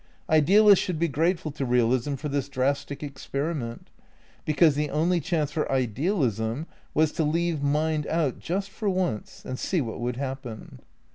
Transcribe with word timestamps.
Ideal 0.31 0.67
ists 0.67 0.83
should 0.83 0.97
be 0.97 1.07
grateful 1.07 1.51
to 1.51 1.63
realism 1.63 2.15
for 2.15 2.27
this 2.27 2.49
drastic 2.49 3.03
ex 3.03 3.29
periment; 3.31 3.81
because 4.45 4.73
the 4.73 4.89
only 4.89 5.19
chance 5.19 5.51
for 5.51 5.71
idealism 5.71 6.65
was 6.95 7.11
to 7.11 7.23
leave 7.23 7.61
mind 7.61 8.07
out 8.07 8.39
just 8.39 8.71
for 8.71 8.89
once 8.89 9.45
and 9.45 9.59
see 9.59 9.79
what 9.79 9.99
would 9.99 10.15
hap 10.15 10.41
pen. 10.41 10.79